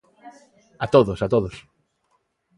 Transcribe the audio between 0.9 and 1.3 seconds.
todos, a